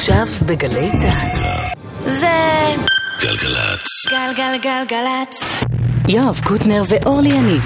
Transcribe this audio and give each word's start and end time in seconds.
עכשיו 0.00 0.26
בגלי 0.46 0.90
צה"ל. 0.90 2.10
זה... 2.10 2.26
גלגלצ. 3.20 3.84
גלגלגלגלצ. 4.10 5.40
יואב 6.08 6.40
קוטנר 6.44 6.82
ואורלי 6.88 7.28
יניב 7.28 7.62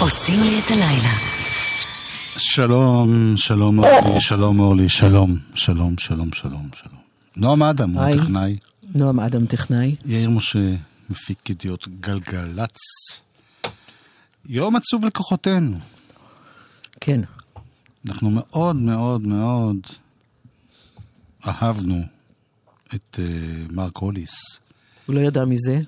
עושים 0.00 0.40
לי 0.40 0.58
את 0.58 0.70
הלילה. 0.70 1.12
שלום, 2.38 3.32
שלום 3.36 3.78
אורלי, 3.78 4.20
שלום 4.20 4.60
אורלי, 4.60 4.88
שלום, 4.88 5.36
שלום, 5.54 5.98
שלום, 5.98 6.32
שלום, 6.32 6.68
שלום. 6.74 7.00
נועם 7.36 7.62
אדם, 7.62 7.90
הוא. 7.90 8.16
טכנאי. 8.16 8.56
נועם 8.94 9.20
אדם 9.20 9.46
טכנאי. 9.46 9.96
יאיר 10.04 10.30
משה, 10.30 10.74
מפיק 11.10 11.50
ידיעות 11.50 11.88
גלגלצ. 12.00 12.78
יום 14.46 14.76
עצוב 14.76 15.04
לכוחותינו. 15.04 15.78
כן. 17.00 17.20
אנחנו 18.08 18.30
מאוד 18.30 18.76
מאוד 18.76 19.26
מאוד 19.26 19.76
אהבנו 21.46 22.02
את 22.94 23.18
uh, 23.18 23.72
מרק 23.72 23.96
הוליס. 23.96 24.32
הוא 25.06 25.14
לא 25.14 25.20
ידע 25.20 25.44
מזה. 25.44 25.80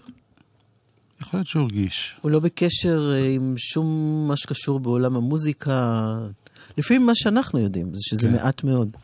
יכול 1.20 1.38
להיות 1.38 1.46
שהוא 1.46 1.62
הרגיש. 1.62 2.14
הוא 2.20 2.30
לא 2.30 2.40
בקשר 2.40 3.12
אה, 3.14 3.28
עם 3.28 3.54
שום 3.56 3.88
מה 4.28 4.36
שקשור 4.36 4.80
בעולם 4.80 5.16
המוזיקה. 5.16 6.02
לפעמים 6.78 7.06
מה 7.06 7.12
שאנחנו 7.14 7.58
יודעים, 7.58 7.94
זה 7.94 8.00
שזה 8.04 8.28
כן. 8.28 8.34
מעט 8.34 8.64
מאוד. 8.64 8.96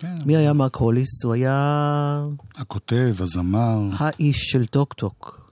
כן. 0.00 0.18
מי 0.26 0.36
היה 0.36 0.52
מרק 0.52 0.76
הוליס? 0.76 1.24
הוא 1.24 1.32
היה 1.32 2.24
הכותב, 2.54 3.14
הזמר. 3.18 3.78
האיש 3.96 4.50
של 4.50 4.66
טוק 4.66 4.92
טוק. 4.92 5.50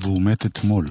והוא 0.00 0.22
מת 0.22 0.46
אתמול. 0.46 0.86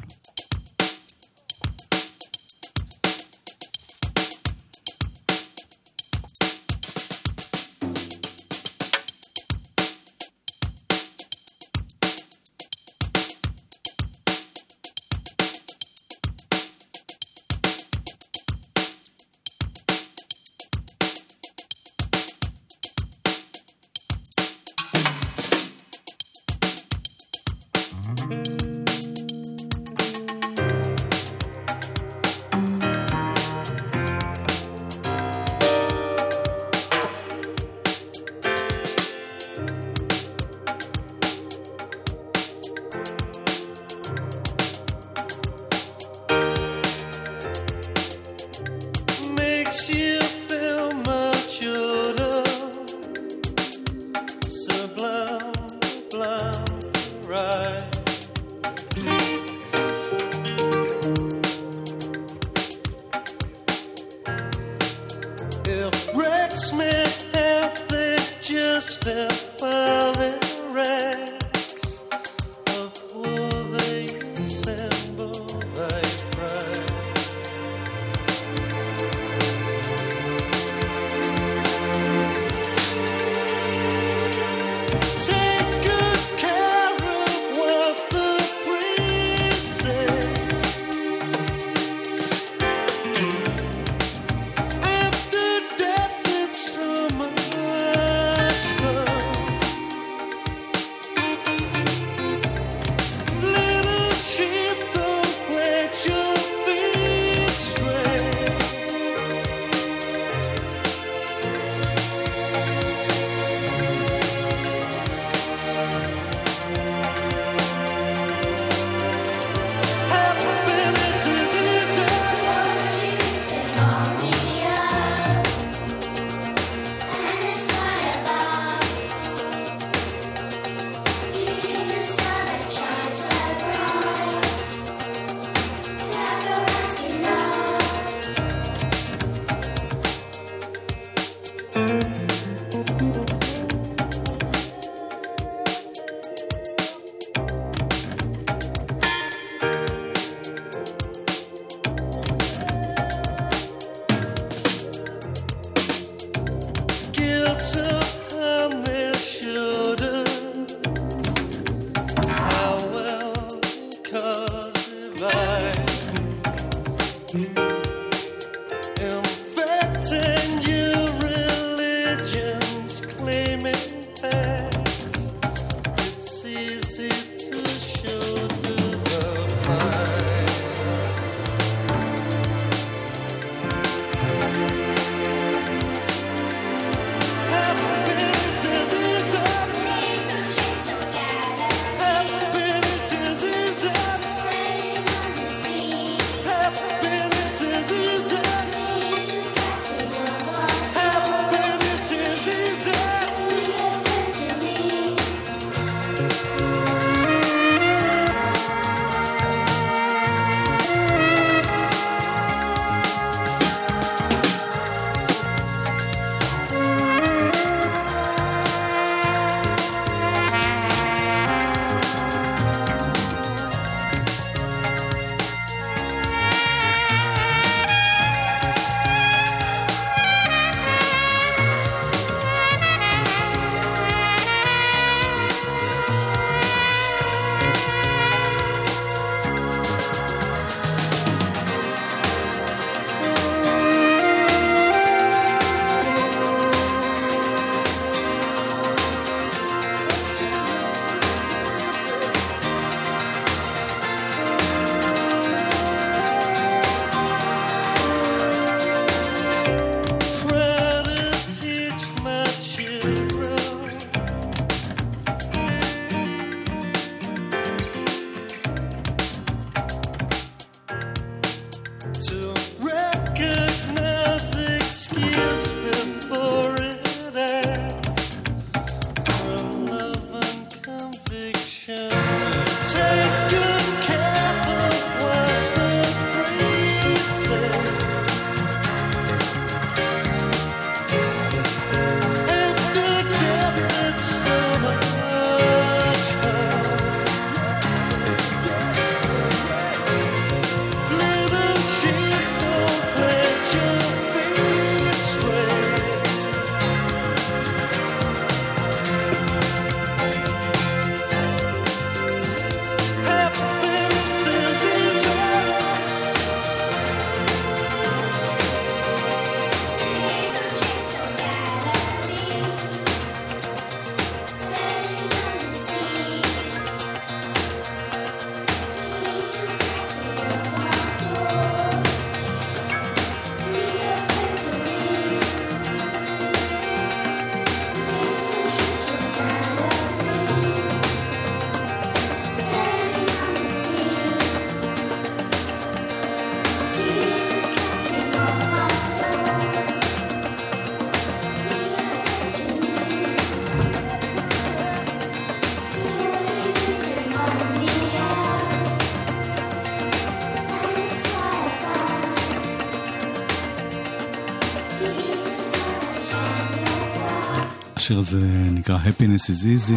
השיר 368.05 368.19
הזה 368.19 368.39
נקרא 368.71 368.97
Happiness 368.97 369.49
is 369.49 369.63
Easy. 369.63 369.93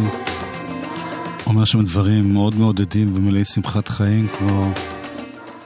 אומר 1.45 1.65
שם 1.65 1.81
דברים 1.81 2.33
מאוד 2.33 2.55
מעודדים 2.55 3.15
ומלאי 3.15 3.45
שמחת 3.45 3.87
חיים, 3.87 4.27
כמו 4.37 4.73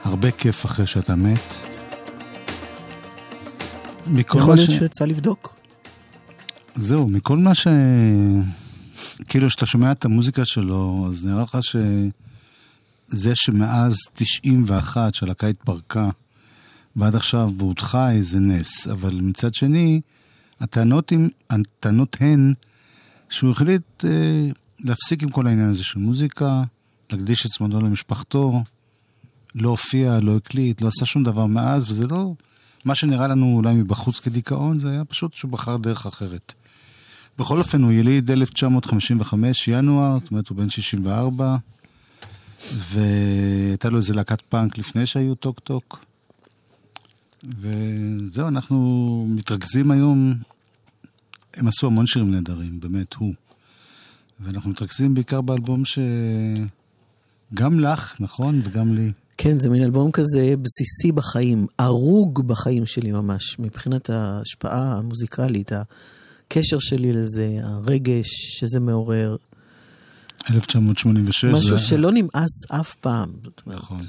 הרבה 0.04 0.30
כיף 0.30 0.66
אחרי 0.66 0.86
שאתה 0.86 1.16
מת. 1.16 1.38
יכול 4.18 4.54
להיות 4.54 4.70
ש... 4.70 4.74
שהוא 4.74 4.86
יצא 4.86 5.04
לבדוק. 5.04 5.56
זהו, 6.74 7.08
מכל 7.08 7.38
מה 7.38 7.54
ש... 7.54 7.66
כאילו, 9.28 9.48
כשאתה 9.48 9.66
שומע 9.66 9.92
את 9.92 10.04
המוזיקה 10.04 10.44
שלו, 10.44 11.06
אז 11.08 11.24
נראה 11.24 11.42
לך 11.42 11.58
שזה 11.62 13.32
שמאז 13.34 13.96
91, 14.14 15.14
שהלהקה 15.14 15.46
התפרקה, 15.46 16.08
ועד 16.96 17.14
עכשיו 17.14 17.50
הוא 17.58 17.68
הודחה 17.68 18.10
איזה 18.10 18.38
נס, 18.38 18.88
אבל 18.88 19.20
מצד 19.22 19.54
שני, 19.54 20.00
הטענות, 20.60 21.12
עם, 21.12 21.28
הטענות 21.50 22.16
הן 22.20 22.54
שהוא 23.30 23.50
החליט 23.50 24.04
אה, 24.04 24.48
להפסיק 24.80 25.22
עם 25.22 25.30
כל 25.30 25.46
העניין 25.46 25.68
הזה 25.68 25.84
של 25.84 25.98
מוזיקה, 25.98 26.62
להקדיש 27.10 27.46
את 27.46 27.50
זמנו 27.52 27.80
למשפחתו, 27.80 28.62
לא 29.54 29.68
הופיע, 29.68 30.20
לא 30.20 30.36
הקליט, 30.36 30.80
לא 30.80 30.88
עשה 30.88 31.06
שום 31.06 31.24
דבר 31.24 31.46
מאז, 31.46 31.90
וזה 31.90 32.06
לא... 32.06 32.34
מה 32.84 32.94
שנראה 32.94 33.26
לנו 33.26 33.56
אולי 33.56 33.74
מבחוץ 33.74 34.18
כדיכאון, 34.18 34.78
זה 34.78 34.90
היה 34.90 35.04
פשוט 35.04 35.34
שהוא 35.34 35.50
בחר 35.50 35.76
דרך 35.76 36.06
אחרת. 36.06 36.54
בכל 37.38 37.58
אופן, 37.58 37.82
הוא 37.82 37.92
יליד 37.92 38.30
1955, 38.30 39.68
ינואר, 39.68 40.18
זאת 40.22 40.30
אומרת, 40.30 40.48
הוא 40.48 40.58
בן 40.58 40.68
64, 40.68 41.56
והייתה 42.72 43.90
לו 43.90 43.98
איזה 43.98 44.14
להקת 44.14 44.40
פאנק 44.40 44.78
לפני 44.78 45.06
שהיו 45.06 45.34
טוק 45.34 45.60
טוק. 45.60 46.03
וזהו, 47.58 48.48
אנחנו 48.48 48.78
מתרכזים 49.30 49.90
היום, 49.90 50.34
הם 51.56 51.68
עשו 51.68 51.86
המון 51.86 52.06
שירים 52.06 52.30
נהדרים, 52.30 52.80
באמת, 52.80 53.14
הוא. 53.14 53.34
ואנחנו 54.40 54.70
מתרכזים 54.70 55.14
בעיקר 55.14 55.40
באלבום 55.40 55.82
שגם 55.84 57.80
לך, 57.80 58.14
נכון? 58.20 58.60
וגם 58.64 58.94
לי. 58.94 59.12
כן, 59.38 59.58
זה 59.58 59.70
מין 59.70 59.82
אלבום 59.82 60.10
כזה 60.10 60.54
בסיסי 60.62 61.12
בחיים, 61.12 61.66
הרוג 61.78 62.46
בחיים 62.46 62.86
שלי 62.86 63.12
ממש, 63.12 63.58
מבחינת 63.58 64.10
ההשפעה 64.10 64.98
המוזיקלית, 64.98 65.72
הקשר 65.72 66.78
שלי 66.78 67.12
לזה, 67.12 67.58
הרגש 67.62 68.26
שזה 68.58 68.80
מעורר, 68.80 69.36
1986. 70.50 71.44
משהו 71.44 71.68
זה- 71.68 71.78
שלא 71.78 72.10
נמאס 72.12 72.70
אף 72.70 72.94
פעם. 72.94 73.32
זאת 73.44 73.62
אומרת, 73.66 73.78
נכון. 73.78 74.00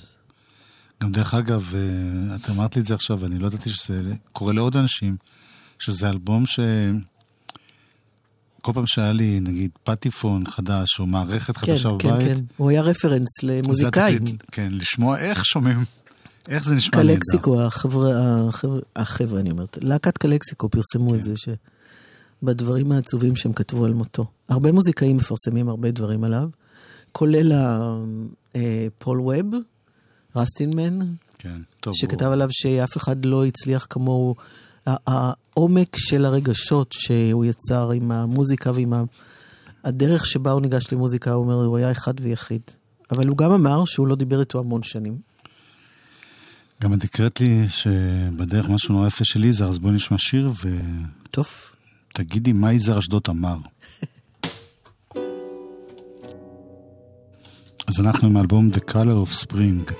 גם 1.03 1.11
דרך 1.11 1.33
אגב, 1.33 1.71
אה, 1.75 2.35
את 2.35 2.49
אמרת 2.49 2.75
לי 2.75 2.81
את 2.81 2.87
זה 2.87 2.93
עכשיו, 2.93 3.19
ואני 3.19 3.39
לא 3.39 3.47
ידעתי 3.47 3.69
שזה 3.69 4.01
קורה 4.31 4.53
לעוד 4.53 4.77
אנשים, 4.77 5.17
שזה 5.79 6.09
אלבום 6.09 6.45
ש... 6.45 6.59
כל 8.61 8.73
פעם 8.73 8.87
שהיה 8.87 9.11
לי, 9.13 9.39
נגיד, 9.39 9.71
פטיפון 9.83 10.47
חדש, 10.47 10.99
או 10.99 11.05
מערכת 11.05 11.57
כן, 11.57 11.73
חדשה 11.73 11.89
כן, 11.99 12.09
בבית, 12.09 12.23
כן, 12.23 12.43
הוא 12.57 12.69
היה 12.69 12.81
רפרנס 12.81 13.43
למוזיקאים. 13.43 14.23
כן, 14.51 14.69
לשמוע 14.71 15.17
איך 15.17 15.45
שומעים, 15.45 15.77
איך 16.49 16.65
זה 16.65 16.75
נשמע 16.75 17.03
נהדר. 17.03 17.13
קלקסיקו, 17.13 17.61
החבר'ה, 17.61 18.09
החבר'ה, 18.47 18.79
החבר'ה, 18.95 19.39
אני 19.39 19.51
אומרת, 19.51 19.77
להקת 19.81 20.17
קלקסיקו 20.17 20.69
פרסמו 20.69 21.09
כן. 21.09 21.15
את 21.15 21.23
זה, 21.23 21.33
שבדברים 22.41 22.91
העצובים 22.91 23.35
שהם 23.35 23.53
כתבו 23.53 23.85
על 23.85 23.93
מותו. 23.93 24.25
הרבה 24.49 24.71
מוזיקאים 24.71 25.17
מפרסמים 25.17 25.69
הרבה 25.69 25.91
דברים 25.91 26.23
עליו, 26.23 26.49
כולל 27.11 27.51
ה- 27.51 27.95
אה, 28.55 28.87
פול 28.97 29.19
ווב, 29.21 29.55
רסטינמן, 30.37 30.99
כן, 31.39 31.61
טוב. 31.79 31.93
שכתב 31.95 32.25
הוא- 32.25 32.33
עליו 32.33 32.47
שאף 32.51 32.97
אחד 32.97 33.25
לא 33.25 33.45
הצליח 33.45 33.87
כמוהו. 33.89 34.35
העומק 35.07 35.95
של 35.97 36.25
הרגשות 36.25 36.91
שהוא 36.91 37.45
יצר 37.45 37.91
עם 37.91 38.11
המוזיקה 38.11 38.71
ועם. 38.71 38.93
הדרך 39.83 40.25
שבה 40.25 40.51
הוא 40.51 40.61
ניגש 40.61 40.93
למוזיקה, 40.93 41.31
הוא 41.31 41.43
אומר, 41.43 41.53
הוא 41.65 41.77
היה 41.77 41.91
אחד 41.91 42.13
ויחיד. 42.21 42.61
אבל 43.11 43.27
הוא 43.27 43.37
גם 43.37 43.51
אמר 43.51 43.85
שהוא 43.85 44.07
לא 44.07 44.15
דיבר 44.15 44.39
איתו 44.39 44.59
המון 44.59 44.83
שנים. 44.83 45.17
גם 46.81 46.93
את 46.93 47.03
הקראת 47.03 47.41
לי 47.41 47.65
שבדרך 47.69 48.69
משהו 48.69 48.93
נורא 48.95 49.07
יפה 49.07 49.23
של 49.25 49.43
יזהר, 49.43 49.69
אז 49.69 49.79
בואי 49.79 49.93
נשמע 49.93 50.17
שיר 50.17 50.51
טוב, 51.31 51.47
ותגידי 52.09 52.53
מה 52.53 52.73
יזהר 52.73 52.99
אשדוד 52.99 53.21
אמר. 53.29 53.57
אז 57.87 57.99
אנחנו 57.99 58.27
עם 58.27 58.37
האלבום 58.37 58.69
The 58.73 58.91
Color 58.91 59.27
of 59.27 59.43
Spring. 59.45 59.91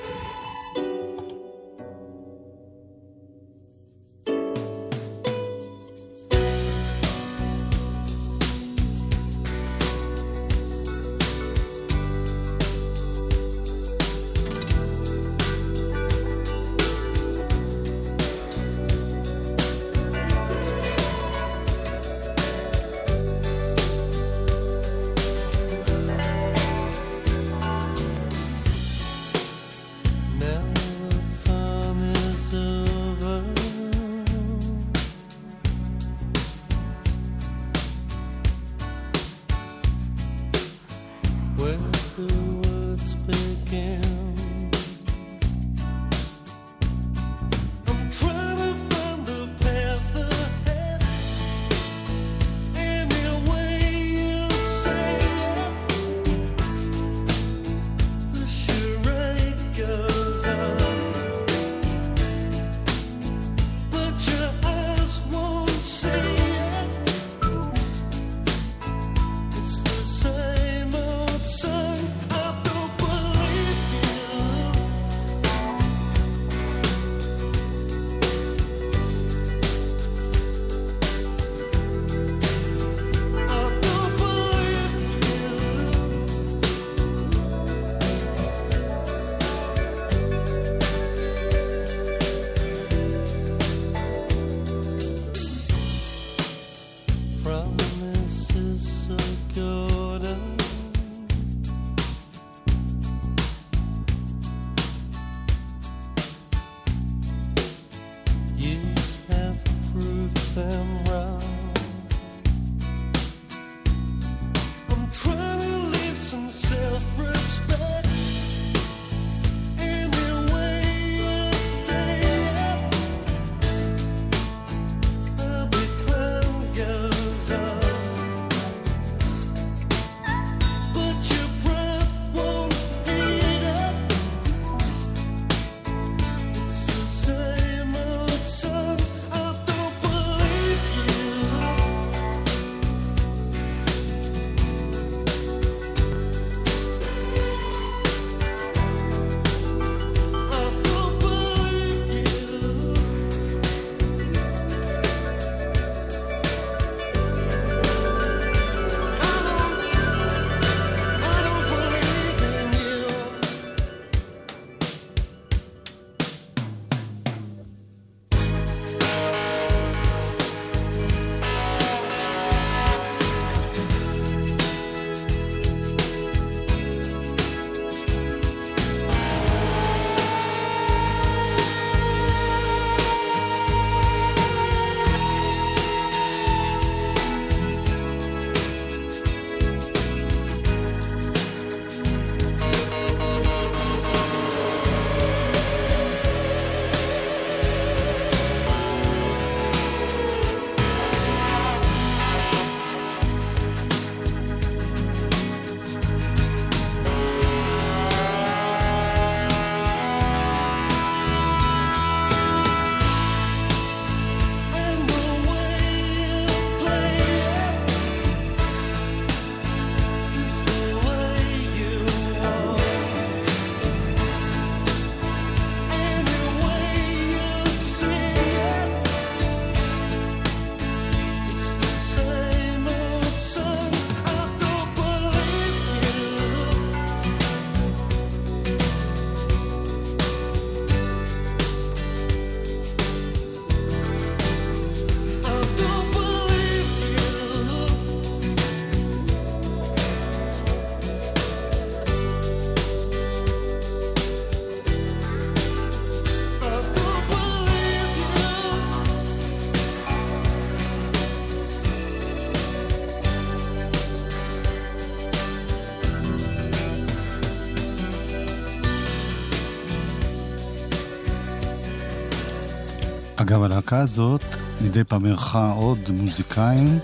אגב, 273.46 273.64
הלהקה 273.64 274.00
הזאת 274.00 274.42
מדי 274.82 275.04
פעם 275.04 275.26
אירחה 275.26 275.72
עוד 275.72 276.00
מוזיקאים. 276.10 277.00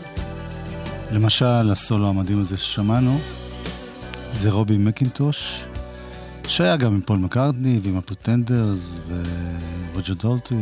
למשל, 1.11 1.71
הסולו 1.71 2.09
המדהים 2.09 2.41
הזה 2.41 2.57
ששמענו, 2.57 3.19
זה 4.33 4.51
רובי 4.51 4.77
מקינטוש, 4.77 5.63
שהיה 6.47 6.77
גם 6.77 6.93
עם 6.93 7.01
פול 7.01 7.17
מקארטני 7.17 7.79
ועם 7.83 7.97
הפרטנדרס 7.97 8.99
ורוג'ר 9.07 10.13
דלטרי. 10.13 10.55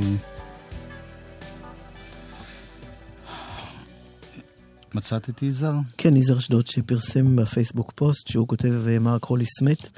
מצאת 4.94 5.30
את 5.30 5.44
יזהר? 5.44 5.76
כן, 5.98 6.16
יזהר 6.16 6.38
אשדות 6.38 6.68
שפרסם 6.68 7.36
בפייסבוק 7.36 7.92
פוסט 7.96 8.28
שהוא 8.28 8.48
כותב 8.48 8.74
אה, 8.88 9.00
מרק 9.00 9.24
הוליס 9.24 9.62
מת. 9.62 9.90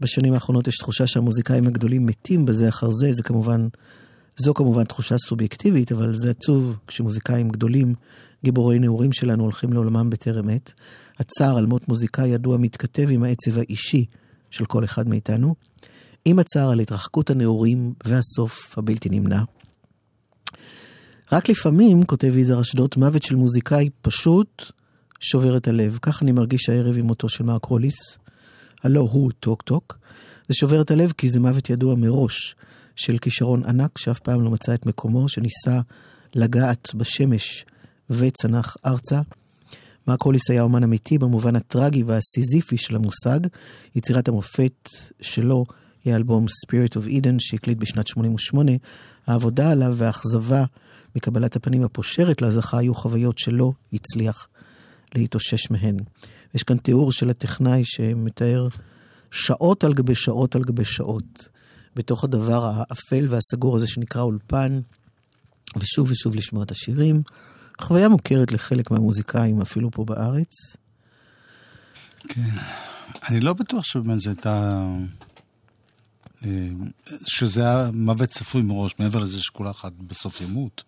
בשנים 0.00 0.34
האחרונות 0.34 0.68
יש 0.68 0.76
תחושה 0.76 1.06
שהמוזיקאים 1.06 1.66
הגדולים 1.66 2.06
מתים 2.06 2.46
בזה 2.46 2.68
אחר 2.68 2.90
זה, 2.90 3.12
זה 3.12 3.22
כמובן, 3.22 3.68
זו 4.38 4.54
כמובן 4.54 4.84
תחושה 4.84 5.18
סובייקטיבית, 5.18 5.92
אבל 5.92 6.14
זה 6.14 6.30
עצוב 6.30 6.78
כשמוזיקאים 6.86 7.48
גדולים, 7.48 7.94
גיבורי 8.44 8.78
נעורים 8.78 9.12
שלנו, 9.12 9.42
הולכים 9.42 9.72
לעולמם 9.72 10.10
בטרם 10.10 10.48
עת. 10.48 10.72
הצער 11.18 11.56
על 11.56 11.66
מות 11.66 11.88
מוזיקאי 11.88 12.28
ידוע 12.28 12.56
מתכתב 12.56 13.06
עם 13.10 13.22
העצב 13.22 13.58
האישי 13.58 14.04
של 14.50 14.64
כל 14.64 14.84
אחד 14.84 15.08
מאיתנו, 15.08 15.54
עם 16.24 16.38
הצער 16.38 16.70
על 16.70 16.80
התרחקות 16.80 17.30
הנעורים 17.30 17.92
והסוף 18.06 18.78
הבלתי 18.78 19.08
נמנע. 19.08 19.42
רק 21.32 21.48
לפעמים, 21.48 22.02
כותב 22.02 22.36
יזהר 22.36 22.60
אשדוד, 22.60 22.90
מוות 22.96 23.22
של 23.22 23.36
מוזיקאי 23.36 23.90
פשוט 24.02 24.72
שובר 25.20 25.56
את 25.56 25.68
הלב. 25.68 25.98
כך 26.02 26.22
אני 26.22 26.32
מרגיש 26.32 26.68
הערב 26.68 26.98
עם 26.98 27.06
מותו 27.06 27.28
של 27.28 27.44
מרק 27.44 27.64
הוליס. 27.64 28.18
הלא 28.82 29.00
הוא 29.00 29.30
טוק 29.40 29.62
טוק. 29.62 29.98
זה 30.48 30.54
שובר 30.54 30.80
את 30.80 30.90
הלב 30.90 31.12
כי 31.12 31.28
זה 31.28 31.40
מוות 31.40 31.70
ידוע 31.70 31.94
מראש 31.94 32.56
של 32.98 33.18
כישרון 33.18 33.64
ענק 33.64 33.98
שאף 33.98 34.18
פעם 34.18 34.44
לא 34.44 34.50
מצא 34.50 34.74
את 34.74 34.86
מקומו, 34.86 35.28
שניסה 35.28 35.80
לגעת 36.34 36.94
בשמש 36.94 37.64
וצנח 38.10 38.76
ארצה. 38.86 39.20
מרק 40.08 40.22
הוליס 40.22 40.50
היה 40.50 40.62
אומן 40.62 40.82
אמיתי 40.82 41.18
במובן 41.18 41.56
הטרגי 41.56 42.02
והסיזיפי 42.02 42.76
של 42.76 42.96
המושג. 42.96 43.40
יצירת 43.94 44.28
המופת 44.28 44.88
שלו 45.20 45.64
היא 46.04 46.12
האלבום 46.12 46.46
Spirit 46.46 46.92
of 46.92 47.06
Eden 47.06 47.36
שהקליט 47.38 47.78
בשנת 47.78 48.06
88. 48.06 48.72
העבודה 49.26 49.70
עליו 49.70 49.94
והאכזבה 49.96 50.64
מקבלת 51.16 51.56
הפנים 51.56 51.82
הפושרת 51.82 52.42
להזכה 52.42 52.78
היו 52.78 52.94
חוויות 52.94 53.38
שלא 53.38 53.72
הצליח 53.92 54.48
להתאושש 55.14 55.70
מהן. 55.70 55.96
יש 56.54 56.62
כאן 56.62 56.76
תיאור 56.76 57.12
של 57.12 57.30
הטכנאי 57.30 57.82
שמתאר 57.84 58.68
שעות 59.30 59.84
על 59.84 59.94
גבי 59.94 60.14
שעות 60.14 60.56
על 60.56 60.62
גבי 60.62 60.84
שעות 60.84 61.48
בתוך 61.98 62.24
הדבר 62.24 62.72
האפל 62.74 63.26
והסגור 63.28 63.76
הזה 63.76 63.86
שנקרא 63.86 64.22
אולפן, 64.22 64.80
ושוב 65.76 66.10
ושוב 66.10 66.34
לשמוע 66.36 66.62
את 66.62 66.70
השירים. 66.70 67.22
חוויה 67.80 68.08
מוכרת 68.08 68.52
לחלק 68.52 68.90
מהמוזיקאים, 68.90 69.60
אפילו 69.60 69.90
פה 69.90 70.04
בארץ. 70.04 70.76
כן. 72.28 72.42
אני 73.28 73.40
לא 73.40 73.52
בטוח 73.52 73.84
שבאמת 73.84 74.20
זה 74.20 74.30
הייתה... 74.30 74.84
אה, 76.44 76.68
שזה 77.26 77.60
היה 77.62 77.90
מוות 77.92 78.28
צפוי 78.28 78.62
מראש, 78.62 78.94
מעבר 78.98 79.18
לזה 79.18 79.40
שכל 79.40 79.70
אחד 79.70 79.90
בסוף 80.08 80.40
ימות, 80.40 80.82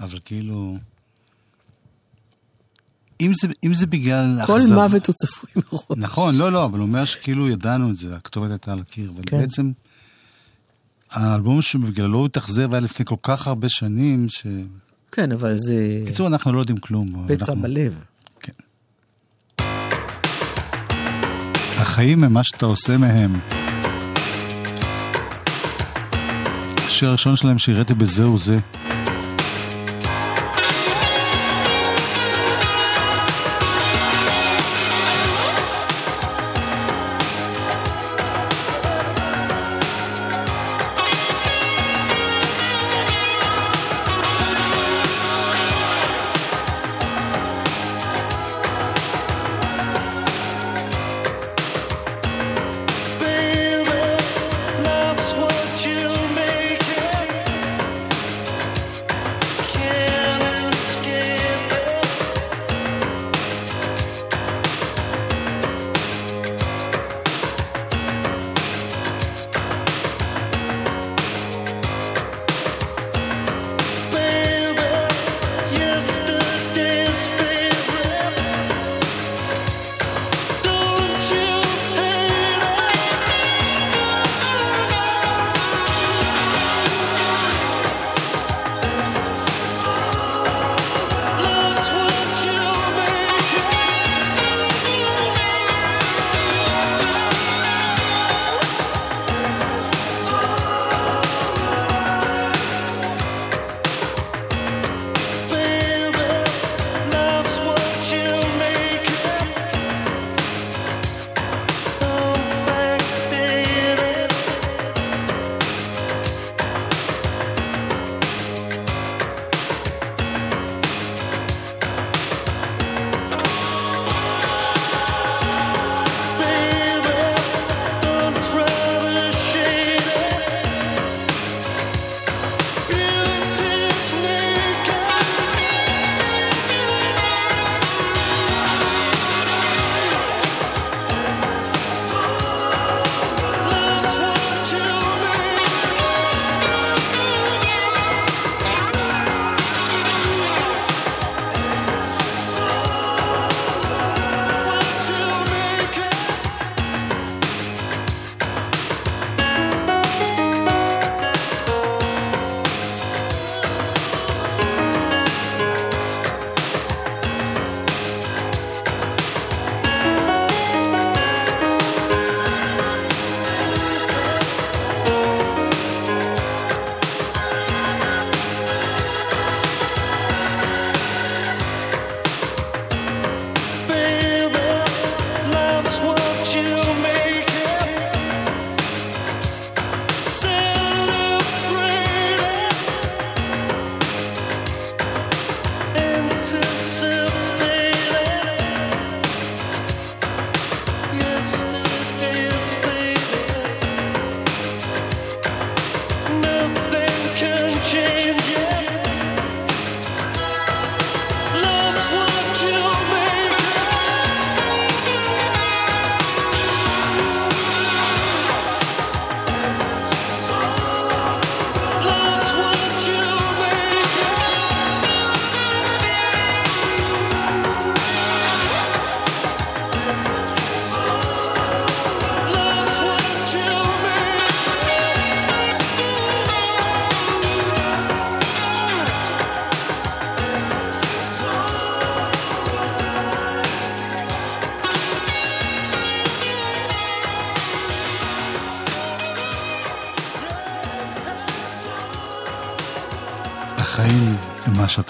אבל 0.00 0.18
כאילו... 0.24 0.78
אם 3.20 3.32
זה, 3.42 3.48
אם 3.64 3.74
זה 3.74 3.86
בגלל 3.86 4.38
כל 4.46 4.58
אכזב- 4.58 4.74
מוות 4.74 5.06
הוא 5.06 5.14
צפוי 5.14 5.50
מראש. 5.56 5.84
נכון, 5.96 6.36
לא, 6.36 6.52
לא, 6.52 6.64
אבל 6.64 6.78
הוא 6.78 6.86
אומר 6.86 7.04
שכאילו 7.04 7.48
ידענו 7.48 7.90
את 7.90 7.96
זה, 7.96 8.16
הכתובת 8.16 8.50
הייתה 8.50 8.72
על 8.72 8.80
הקיר, 8.80 9.10
אבל 9.14 9.22
כן. 9.26 9.38
בעצם 9.40 9.72
האלבום 11.10 11.62
שבגללו 11.62 12.18
הוא 12.18 12.26
התאכזב 12.26 12.72
היה 12.72 12.80
לפני 12.80 13.06
כל 13.06 13.14
כך 13.22 13.46
הרבה 13.46 13.68
שנים, 13.68 14.28
ש... 14.28 14.46
כן, 15.12 15.32
אבל 15.32 15.54
זה 15.58 16.00
בקיצור, 16.02 16.26
אנחנו 16.26 16.52
לא 16.52 16.60
יודעים 16.60 16.78
כלום. 16.78 17.26
פצע 17.26 17.52
אנחנו... 17.52 17.62
בלב. 17.62 18.02
כן. 18.40 18.52
החיים 21.78 22.24
הם 22.24 22.32
מה 22.32 22.44
שאתה 22.44 22.66
עושה 22.66 22.98
מהם. 22.98 23.40
השיר 26.76 27.08
הראשון 27.08 27.36
שלהם 27.36 27.58
שהראיתי 27.58 27.94
בזהו 27.94 28.38
זה. 28.38 28.58
Baby, 28.58 28.89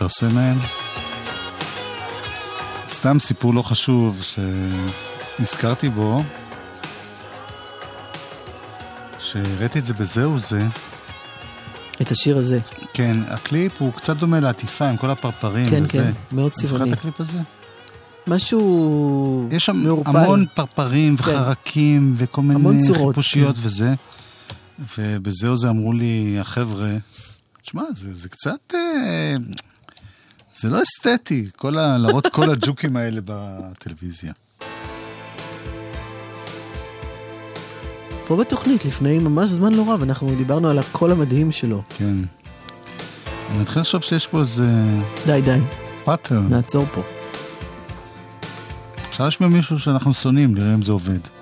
שאתה 0.01 0.07
עושה 0.09 0.29
מהם. 0.29 0.59
סתם 2.89 3.19
סיפור 3.19 3.55
לא 3.55 3.63
חשוב 3.63 4.23
שנזכרתי 5.39 5.89
בו, 5.89 6.23
שהראיתי 9.19 9.79
את 9.79 9.85
זה 9.85 9.95
בזהו 9.95 10.39
זה. 10.39 10.67
את 12.01 12.11
השיר 12.11 12.39
הזה. 12.39 12.61
כן, 12.93 13.17
הקליפ 13.29 13.73
הוא 13.79 13.93
קצת 13.93 14.17
דומה 14.17 14.41
לעטיפה 14.41 14.89
עם 14.89 14.97
כל 14.97 15.11
הפרפרים 15.11 15.71
כן, 15.71 15.83
וזה. 15.83 15.93
כן, 15.93 16.11
מאוד 16.33 16.53
אתה 16.53 16.61
זוכר 16.61 16.75
צבעוני. 16.75 16.93
את 16.93 16.99
הקליפ 16.99 17.21
הזה? 17.21 17.39
משהו 18.27 19.49
יש 19.53 19.67
שם 19.67 19.77
מעורפל. 19.77 20.19
המון 20.19 20.47
פרפרים 20.55 21.15
וחרקים 21.19 22.13
וכל 22.17 22.43
מיני 22.43 22.87
צורות, 22.87 23.15
חיפושיות 23.15 23.57
כן. 23.57 23.63
וזה. 23.65 23.95
ובזהו 24.99 25.57
זה 25.57 25.69
אמרו 25.69 25.93
לי 25.93 26.37
החבר'ה, 26.41 26.91
תשמע, 27.63 27.83
זה, 27.97 28.15
זה 28.15 28.29
קצת... 28.29 28.75
אה, 28.75 29.37
זה 30.61 30.71
לא 30.71 30.79
אסתטי, 30.83 31.49
כל 31.57 31.79
ה, 31.79 31.99
להראות 31.99 32.27
כל 32.27 32.51
הג'וקים 32.51 32.97
האלה 32.97 33.21
בטלוויזיה. 33.25 34.33
פה 38.27 38.37
בתוכנית, 38.37 38.85
לפני 38.85 39.19
ממש 39.19 39.51
זמן 39.51 39.75
לא 39.75 39.93
רב, 39.93 40.03
אנחנו 40.03 40.35
דיברנו 40.35 40.69
על 40.69 40.79
הקול 40.79 41.13
המדהים 41.13 41.53
שלו. 41.53 41.83
כן. 41.89 42.15
אני 43.51 43.59
מתחיל 43.61 43.83
לחשוב 43.83 44.03
שיש 44.03 44.27
פה 44.27 44.41
איזה 44.41 44.67
די, 45.27 45.41
די, 45.45 45.59
pattern. 46.05 46.49
נעצור 46.49 46.87
פה. 46.95 47.03
אפשר 49.09 49.25
להשמיע 49.25 49.49
מישהו 49.49 49.79
שאנחנו 49.79 50.15
שונאים, 50.15 50.55
נראה 50.55 50.75
אם 50.75 50.83
זה 50.83 50.93
עובד. 50.93 51.40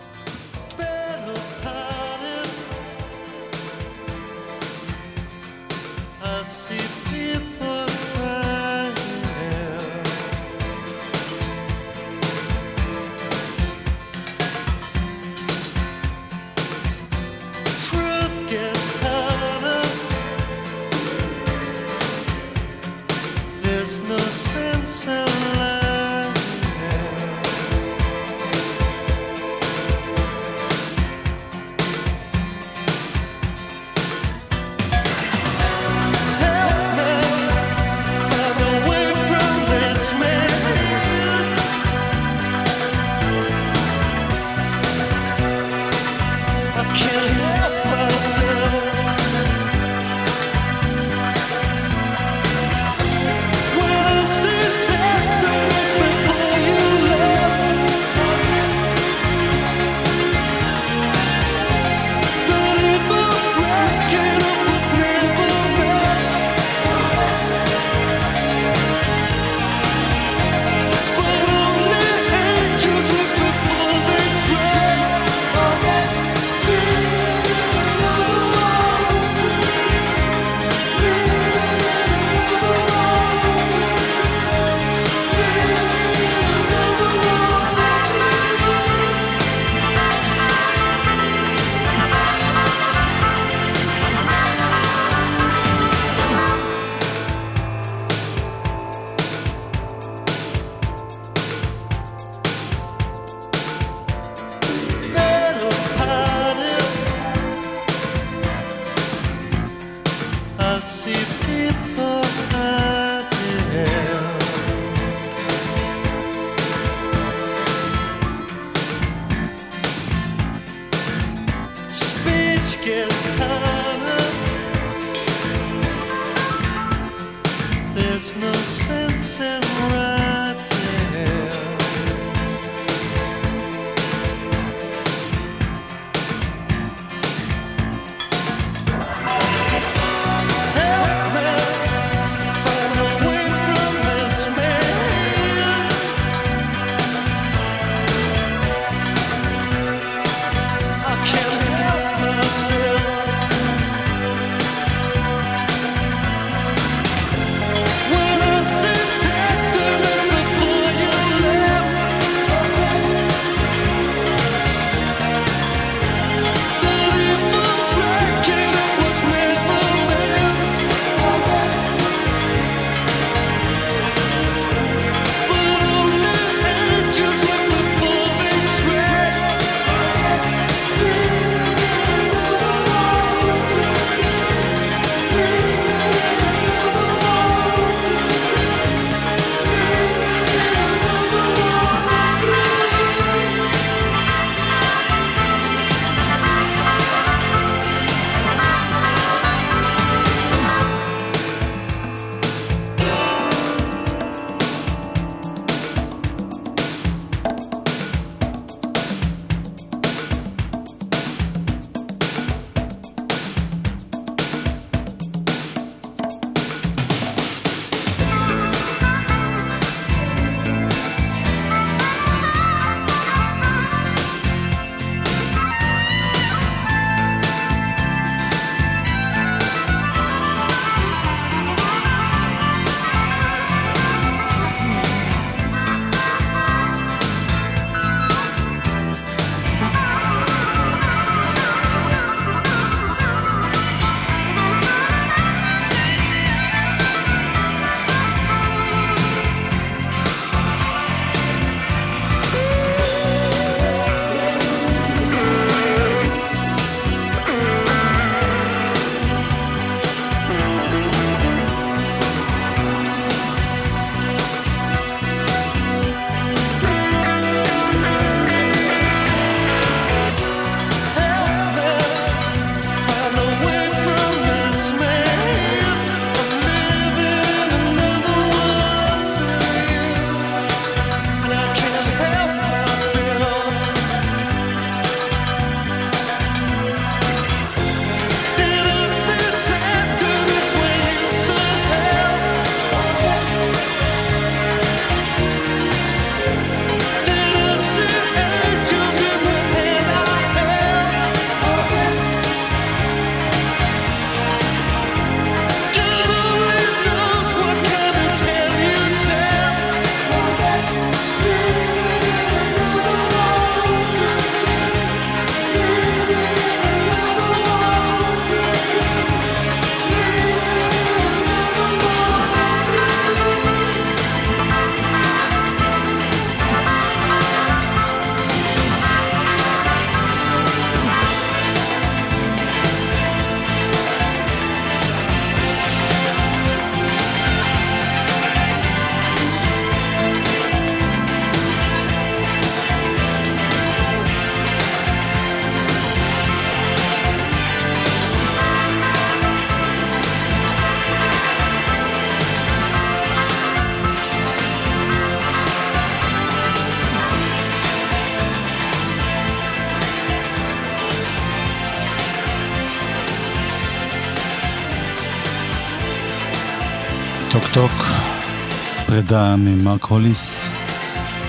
פרידה 369.28 369.56
ממרק 369.56 370.04
הוליס. 370.04 370.68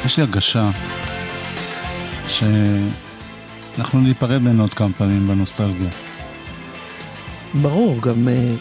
יש 0.05 0.17
לי 0.17 0.23
הרגשה 0.23 0.69
שאנחנו 2.27 4.01
ניפרד 4.01 4.41
ממנו 4.41 4.63
עוד 4.63 4.73
כמה 4.73 4.93
פעמים 4.97 5.27
בנוסטלגיה. 5.27 5.89
ברור, 7.53 8.01
גם 8.01 8.27
אה, 8.27 8.53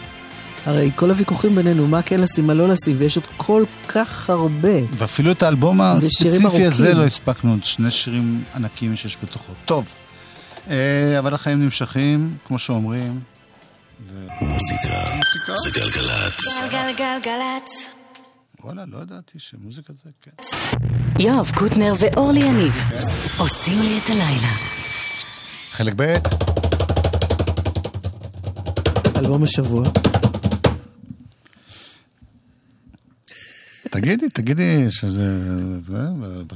הרי 0.65 0.91
כל 0.95 1.09
הוויכוחים 1.09 1.55
בינינו, 1.55 1.87
מה 1.87 2.01
כן 2.01 2.21
לשים, 2.21 2.47
מה 2.47 2.53
לא 2.53 2.67
לשים, 2.67 2.95
ויש 2.99 3.17
עוד 3.17 3.27
כל 3.37 3.63
כך 3.87 4.29
הרבה. 4.29 4.77
ואפילו 4.91 5.31
את 5.31 5.43
האלבום 5.43 5.81
הספציפי 5.81 6.65
הזה 6.65 6.93
לא 6.93 7.03
הספקנו, 7.03 7.51
עוד 7.51 7.63
שני 7.63 7.91
שירים 7.91 8.43
ענקים 8.55 8.95
שיש 8.95 9.17
בתוכו. 9.23 9.53
טוב, 9.65 9.85
אה, 10.69 11.19
אבל 11.19 11.33
החיים 11.33 11.63
נמשכים, 11.63 12.37
כמו 12.47 12.59
שאומרים. 12.59 13.19
מוזיקה 14.41 14.89
מוזיקה, 15.15 15.53
זה 15.63 15.69
גלגלצ. 15.79 16.35
גלגלגלצ. 16.71 17.98
וואלה, 18.63 18.85
לא 18.85 18.97
ידעתי 18.97 19.39
שמוזיקה 19.39 19.93
זה 19.93 20.09
כן. 20.21 20.31
יואב 21.19 21.51
קוטנר 21.57 21.93
ואורלי 21.99 22.39
יניב 22.39 22.73
עושים 23.39 23.81
לי 23.81 23.97
את 23.97 24.09
הלילה. 24.09 24.53
חלק 25.71 25.93
ב' 25.95 26.15
אלבום 29.15 29.43
השבוע. 29.43 29.83
תגידי, 33.91 34.29
תגידי 34.29 34.85
שזה... 34.89 35.37
אה, 35.93 36.07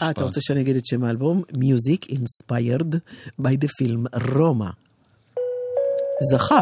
אה 0.02 0.10
אתה 0.10 0.24
רוצה 0.24 0.42
שאני 0.42 0.62
אגיד 0.62 0.76
את 0.76 0.86
שם 0.86 1.04
האלבום? 1.04 1.42
Music 1.52 2.12
Inspired 2.12 2.96
by 3.42 3.52
the 3.64 3.68
film 3.68 4.20
Roma. 4.20 4.72
זכה, 6.32 6.60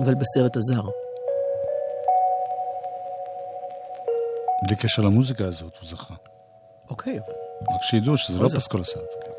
אבל 0.00 0.14
בסרט 0.14 0.56
הזר. 0.56 1.03
בלי 4.66 4.76
קשר 4.76 5.02
למוזיקה 5.02 5.44
הזאת 5.44 5.72
הוא 5.80 5.88
זכה. 5.88 6.14
אוקיי. 6.90 7.18
רק 7.74 7.82
שידעו 7.82 8.16
שזה 8.16 8.42
לא 8.42 8.48
פסקול 8.48 8.80
הסרט. 8.80 9.24
כן. 9.24 9.30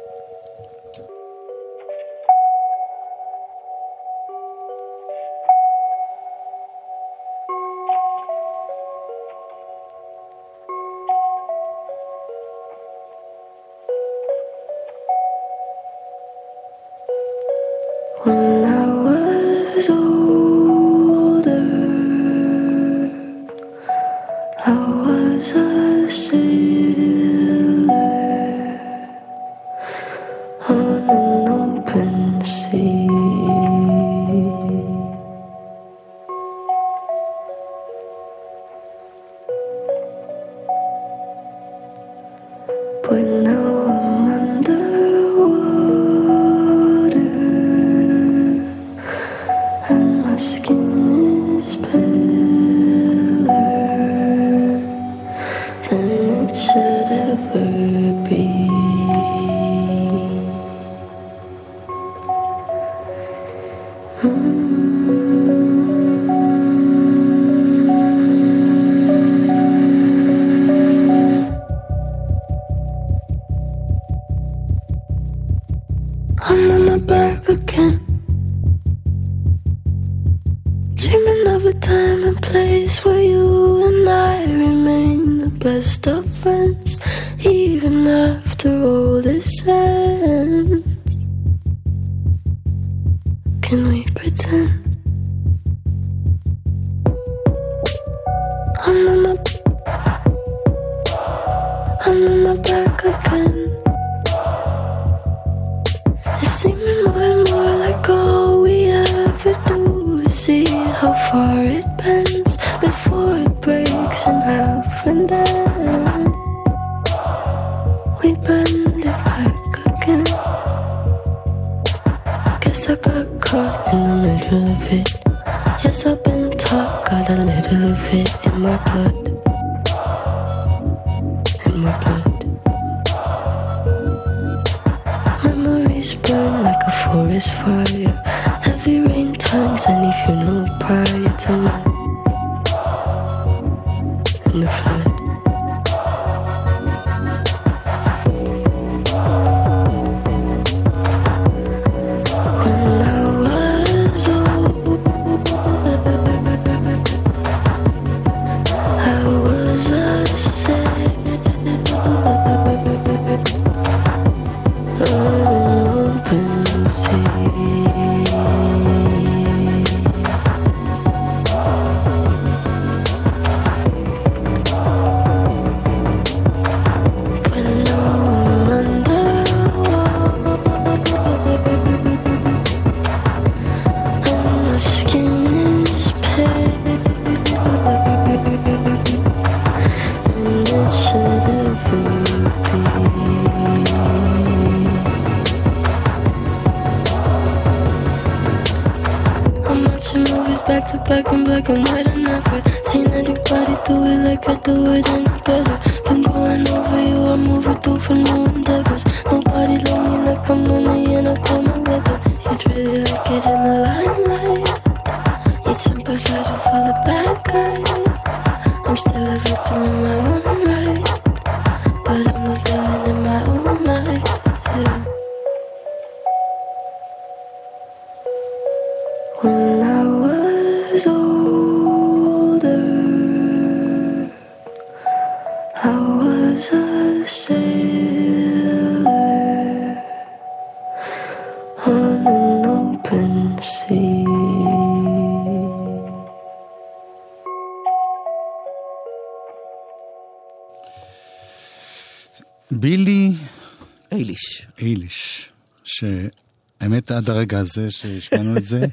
עד 257.17 257.30
הרגע 257.30 257.60
הזה 257.60 257.91
שהשמענו 257.91 258.58
את 258.58 258.63
זה, 258.63 258.86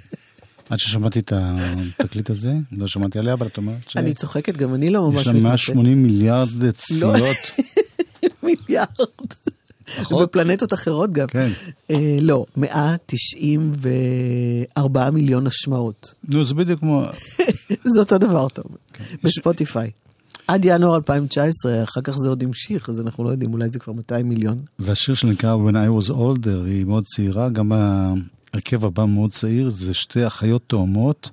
עד 0.71 0.79
ששמעתי 0.79 1.19
את 1.19 1.33
התקליט 1.33 2.31
הזה, 2.31 2.55
לא 2.73 2.87
שמעתי 2.87 3.19
עליה, 3.19 3.35
אבל 3.35 3.47
את 3.47 3.57
אומרת 3.57 3.91
ש... 3.91 3.97
אני 3.97 4.15
צוחקת, 4.15 4.57
גם 4.57 4.75
אני 4.75 4.91
לא 4.91 5.11
ממש 5.11 5.21
יש 5.21 5.27
לה 5.27 5.33
מתמצאת. 5.33 5.77
180 5.77 6.03
מיליארד 6.03 6.71
צפיות. 6.71 7.17
מיליארד. 8.43 8.89
נכון? 10.01 10.23
בפלנטות 10.23 10.73
אחרות 10.73 11.13
גם. 11.13 11.27
כן. 11.27 11.49
אה, 11.91 12.19
לא, 12.21 12.45
194 12.57 15.11
מיליון 15.11 15.47
השמעות. 15.47 16.15
נו, 16.29 16.45
זה 16.45 16.55
בדיוק 16.55 16.81
כמו... 16.81 17.05
זה 17.95 18.01
אותו 18.01 18.19
דבר, 18.19 18.47
אתה 18.47 18.61
אומר. 18.61 18.77
כן. 18.93 19.05
בספוטיפיי. 19.23 19.91
עד 20.47 20.65
ינואר 20.65 20.97
2019, 20.97 21.83
אחר 21.83 22.01
כך 22.01 22.17
זה 22.17 22.29
עוד 22.29 22.43
המשיך, 22.43 22.89
אז 22.89 23.01
אנחנו 23.01 23.25
לא 23.25 23.31
יודעים, 23.31 23.53
אולי 23.53 23.69
זה 23.69 23.79
כבר 23.79 23.93
200 23.93 24.29
מיליון. 24.29 24.59
והשיר 24.79 25.15
שנקרא 25.15 25.57
When 25.57 25.75
I 25.75 26.07
was 26.07 26.11
older, 26.11 26.67
היא 26.67 26.85
מאוד 26.85 27.05
צעירה, 27.05 27.49
גם 27.49 27.73
ההרכב 27.73 28.85
הבא 28.85 29.05
מאוד 29.05 29.33
צעיר, 29.33 29.71
זה 29.71 29.95
שתי 29.95 30.27
אחיות 30.27 30.63
תאומות, 30.67 31.31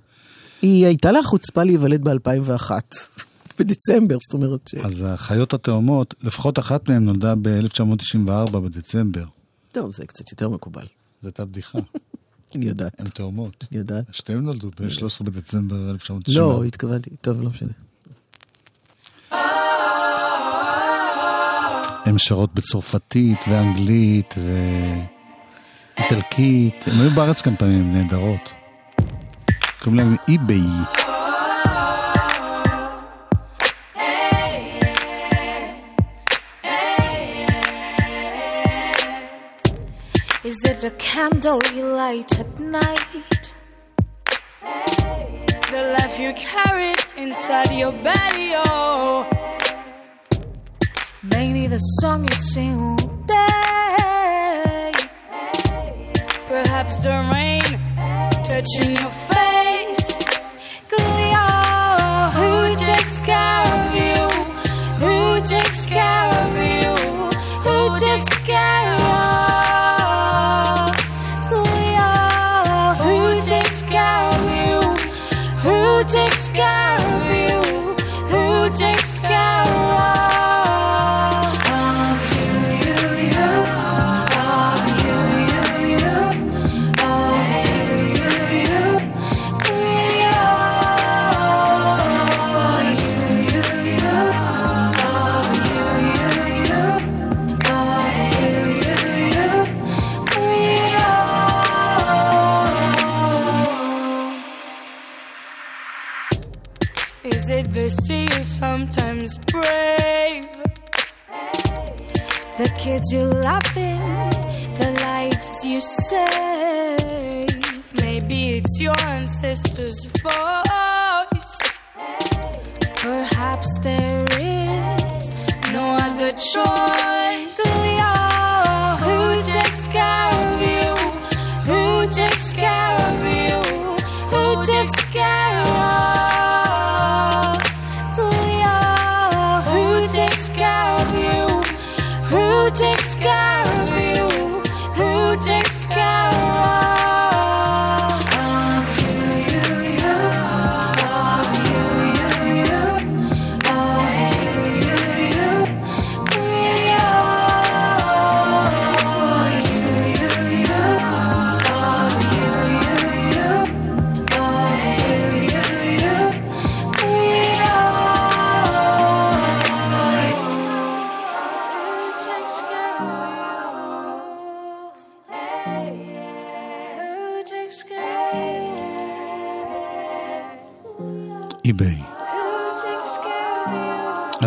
היא 0.61 0.85
הייתה 0.85 1.11
לה 1.11 1.23
חוצפה 1.23 1.63
להיוולד 1.63 2.03
ב-2001, 2.03 2.71
בדצמבר, 3.59 4.17
זאת 4.21 4.33
אומרת 4.33 4.67
ש... 4.67 4.75
אז 4.75 5.01
האחיות 5.01 5.53
התאומות, 5.53 6.15
לפחות 6.23 6.59
אחת 6.59 6.89
מהן 6.89 7.03
נולדה 7.05 7.35
ב-1994 7.35 8.59
בדצמבר. 8.59 9.25
טוב, 9.71 9.91
זה 9.91 10.05
קצת 10.05 10.31
יותר 10.31 10.49
מקובל. 10.49 10.85
זו 11.21 11.27
הייתה 11.27 11.45
בדיחה, 11.45 11.79
אני 12.55 12.65
יודעת, 12.65 12.99
הן 12.99 13.05
תאומות. 13.05 13.65
אני 13.71 13.79
יודעת. 13.79 14.05
שתיהן 14.11 14.39
נולדו 14.39 14.69
ב-13 14.69 15.23
בדצמבר 15.23 15.89
1994. 15.89 16.53
לא, 16.53 16.63
התכוונתי, 16.63 17.09
טוב, 17.21 17.41
לא 17.41 17.49
משנה. 17.49 17.71
הן 22.05 22.17
שרות 22.17 22.53
בצרפתית 22.53 23.39
ואנגלית 23.47 24.35
ואיטלקית. 25.97 26.85
הן 26.87 27.01
היו 27.01 27.09
בארץ 27.09 27.41
כמה 27.41 27.55
פעמים, 27.55 27.93
נהדרות. 27.93 28.51
קוראים 29.83 29.95
להם 29.95 30.15
אי-ביי. 30.29 30.59
Is 40.49 40.59
it 40.71 40.83
a 40.83 40.91
candle 40.91 41.61
you 41.75 41.85
light 42.01 42.31
at 42.39 42.59
night? 42.59 43.39
The 45.71 45.95
life 45.99 46.19
you 46.19 46.33
carry 46.33 46.93
inside 47.15 47.71
your 47.71 47.91
belly, 47.91 48.53
oh. 48.55 49.27
Maybe 51.21 51.67
the 51.67 51.77
song 52.01 52.23
you 52.23 52.33
sing 52.33 52.75
all 52.75 52.97
day. 53.27 54.91
Perhaps 56.47 57.03
the 57.03 57.15
rain 57.31 57.61
touching 58.49 58.95
your 58.97 59.13
face. 59.29 60.07
Cleo, 60.89 61.47
who 62.39 62.51
takes 62.83 63.21
care 63.21 63.61
of 63.77 63.93
you? 63.93 64.21
Who 65.03 65.39
takes 65.45 65.85
care 65.85 66.29
of 66.41 66.57
you? 66.73 66.95
Who 67.65 67.77
takes 67.99 68.38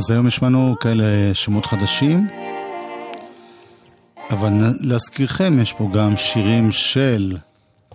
אז 0.02 0.10
היום 0.10 0.26
השמענו 0.26 0.76
כאלה 0.80 1.34
שמות 1.34 1.66
חדשים, 1.66 2.28
אבל 4.30 4.52
להזכירכם, 4.80 5.60
יש 5.60 5.72
פה 5.72 5.88
גם 5.94 6.16
שירים 6.16 6.72
של 6.72 7.36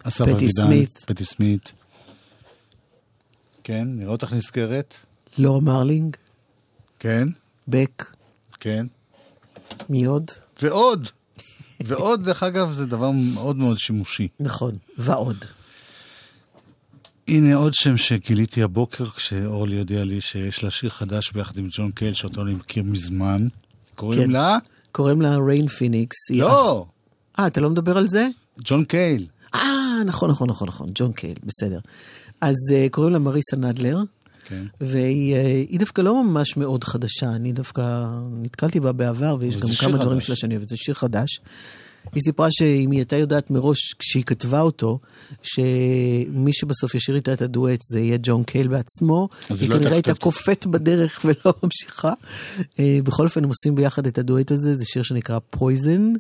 אסף 0.04 0.22
אבידן. 0.22 0.86
פטי 1.06 1.26
סמית. 1.26 1.74
כן, 3.64 3.88
נראה 3.88 4.12
אותך 4.12 4.34
נזכרת. 4.34 4.94
לורה 5.38 5.62
מרלינג, 5.62 6.16
כן, 7.00 7.28
בק, 7.68 8.14
כן. 8.60 8.86
מי 9.90 10.06
עוד? 10.06 10.32
ועוד. 10.62 11.10
ועוד, 11.80 12.26
דרך 12.26 12.44
אגב, 12.44 12.72
זה 12.72 12.86
דבר 12.86 13.12
מאוד 13.12 13.56
מאוד 13.56 13.78
שימושי. 13.78 14.28
נכון, 14.40 14.78
ועוד. 14.98 15.46
הנה 17.28 17.56
עוד 17.56 17.74
שם 17.74 17.98
שגיליתי 17.98 18.64
הבוקר 18.64 19.10
כשאורלי 19.10 19.78
הודיעה 19.78 20.04
לי 20.04 20.22
שיש 20.22 20.64
לה 20.64 20.72
שיר 20.72 20.90
חדש 20.90 21.32
ביחד 21.32 21.58
עם 21.58 21.68
ג'ון 21.72 21.92
קייל, 21.92 22.14
שאותו 22.14 22.42
אני 22.42 22.54
מכיר 22.54 22.84
מזמן. 22.84 23.48
קוראים 23.96 24.22
כן. 24.22 24.30
לה? 24.30 24.58
קוראים 24.92 25.22
לה 25.22 25.36
ריין 25.38 25.68
פיניקס. 25.68 26.16
לא, 26.32 26.86
אח- 27.36 27.40
אה, 27.40 27.48
אתה 27.48 27.62
לא 27.62 27.70
מדבר 27.70 27.98
על 27.98 28.08
זה? 28.08 28.28
ג'ון 28.64 28.86
קייל. 28.86 29.26
אה, 29.56 29.60
נכון, 30.06 30.30
נכון, 30.30 30.50
נכון, 30.50 30.68
נכון, 30.68 30.90
ג'ון 30.96 31.12
קייל, 31.14 31.36
בסדר. 31.44 31.80
אז 32.42 32.56
אה, 32.70 32.90
קוראים 32.92 33.14
לה 33.14 33.20
מריסה 33.20 33.58
נדלר, 33.58 33.98
כן. 34.46 34.64
והיא 34.82 35.36
אה, 35.76 35.80
דווקא 35.80 36.02
לא 36.02 36.24
ממש 36.24 36.58
מאוד 36.58 36.84
חדשה, 36.84 37.30
אני 37.30 37.52
דווקא 37.52 38.06
נתקלתי 38.42 38.80
בה 38.80 38.92
בעבר, 38.92 39.38
ויש 39.40 39.58
גם 39.58 39.70
כמה 39.80 39.98
דברים 39.98 40.18
חדש. 40.18 40.26
שלה 40.28 40.36
שאני 40.36 40.56
אוהבת, 40.56 40.70
זה 40.70 40.76
שיר 40.78 40.94
חדש. 40.96 41.40
היא 42.14 42.22
סיפרה 42.22 42.48
שאם 42.52 42.92
היא 42.92 43.00
הייתה 43.00 43.16
יודעת 43.16 43.52
מראש, 43.52 43.94
כשהיא 44.00 44.24
כתבה 44.24 44.62
אותו, 44.62 45.00
שמי 45.44 46.54
שבסוף 46.54 46.96
ישיר 46.96 47.16
איתה 47.16 47.34
את 47.34 47.42
הדואט 47.42 47.82
זה 47.82 48.00
יהיה 48.00 48.18
ג'ון 48.24 48.44
קייל 48.44 48.68
בעצמו, 48.68 49.30
היא 49.50 49.70
לא 49.70 49.76
כנראה 49.76 49.94
הייתה 49.94 50.12
הייתה 50.12 50.14
קופאת 50.14 50.66
בדרך 50.66 51.20
ולא 51.26 51.54
ממשיכה. 51.64 52.14
אה, 52.80 53.00
בכל 53.04 53.24
אופן, 53.24 53.44
הם 53.44 53.50
עושים 53.50 53.76
ביחד 53.76 54.08
את 54.08 54.18
הדואט 54.18 54.52
הזה, 54.52 54.76
זה 54.76 54.86
שיר 54.86 55.04
שנקרא 55.04 55.40
פויזן. 55.50 56.14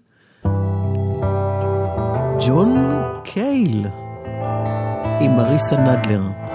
ג'ון 2.47 2.77
קייל 3.23 3.85
עם 5.21 5.35
מריסה 5.35 5.77
נדלר. 5.77 6.46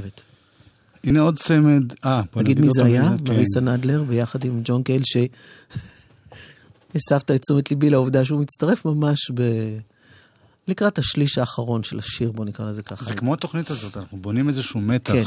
חושבת. 0.00 0.22
הנה 1.04 1.20
עוד 1.20 1.38
צמד. 1.38 1.92
אה, 2.04 2.22
בוא 2.32 2.42
נגיד 2.42 2.60
מי 2.60 2.66
זה 2.70 2.84
היה? 2.84 3.02
מילה, 3.02 3.16
כן. 3.24 3.32
מריסה 3.32 3.60
נדלר, 3.60 4.02
ביחד 4.02 4.44
עם 4.44 4.60
ג'ון 4.64 4.82
קייל, 4.82 5.02
שהסבת 5.04 5.30
את 7.34 7.40
תשומת 7.42 7.70
ליבי 7.70 7.90
לעובדה 7.90 8.24
שהוא 8.24 8.40
מצטרף 8.40 8.84
ממש 8.84 9.18
ב... 9.34 9.42
לקראת 10.68 10.98
השליש 10.98 11.38
האחרון 11.38 11.82
של 11.82 11.98
השיר, 11.98 12.32
בוא 12.32 12.44
נקרא 12.44 12.70
לזה 12.70 12.82
ככה. 12.82 13.04
זה 13.04 13.14
כמו 13.14 13.34
התוכנית 13.34 13.70
הזאת, 13.70 13.96
אנחנו 13.96 14.18
בונים 14.18 14.48
איזשהו 14.48 14.80
מתח. 14.80 15.12
כן, 15.12 15.22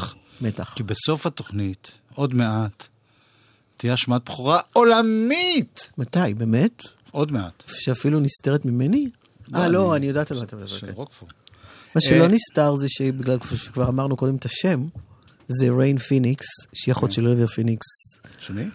מתח. 0.48 0.74
כי 0.76 0.84
בסוף 0.84 1.26
התוכנית, 1.26 1.92
עוד 2.16 2.34
מעט, 2.34 2.88
תהיה 3.78 3.94
השמעת 3.94 4.26
בכורה 4.26 4.60
עולמית! 4.74 5.92
מתי, 5.98 6.34
באמת? 6.38 6.84
עוד 7.12 7.32
מעט. 7.32 7.64
שאפילו 7.68 8.20
נסתרת 8.20 8.66
ממני? 8.66 9.08
אה, 9.56 9.66
אני- 9.66 9.74
לא, 9.74 9.96
אני 9.96 10.06
יודעת 10.06 10.32
על 10.32 10.38
מה 10.38 10.44
אתה 10.44 10.56
מדבר. 10.56 10.68
של 10.68 10.88
כן. 10.88 10.94
מה 11.96 12.02
שלא 12.02 12.24
אה, 12.24 12.28
נסתר 12.28 12.76
זה 12.76 12.90
שבגלל 12.90 13.38
שכבר 13.56 13.90
אמרנו 13.90 14.16
קודם 14.18 14.36
את 14.36 14.46
השם, 14.46 14.86
זה 15.48 15.70
ריין 15.78 15.98
פיניקס, 15.98 16.46
שהיא 16.74 16.92
אחות 16.92 17.12
של 17.12 17.28
ריבר 17.28 17.48
פיניקס, 17.48 17.88
שני? 18.40 18.66